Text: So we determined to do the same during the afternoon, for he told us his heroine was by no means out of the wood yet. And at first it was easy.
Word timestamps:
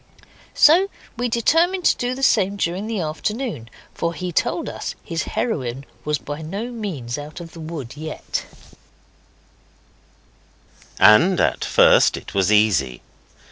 So 0.55 0.89
we 1.15 1.29
determined 1.29 1.85
to 1.85 1.95
do 1.95 2.15
the 2.15 2.23
same 2.23 2.55
during 2.55 2.87
the 2.87 3.01
afternoon, 3.01 3.69
for 3.93 4.15
he 4.15 4.31
told 4.31 4.67
us 4.67 4.95
his 5.03 5.25
heroine 5.37 5.85
was 6.03 6.17
by 6.17 6.41
no 6.41 6.71
means 6.71 7.19
out 7.19 7.39
of 7.39 7.51
the 7.51 7.59
wood 7.59 7.95
yet. 7.95 8.45
And 10.99 11.39
at 11.39 11.63
first 11.63 12.17
it 12.17 12.33
was 12.33 12.51
easy. 12.51 13.03